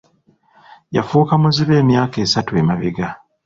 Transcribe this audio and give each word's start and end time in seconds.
Yafuuka 0.95 1.33
muzibe 1.41 1.73
emyaka 1.81 2.15
esatu 2.25 2.51
emabega. 2.61 3.07